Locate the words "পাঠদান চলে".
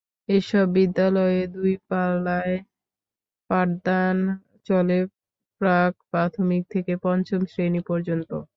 3.49-4.97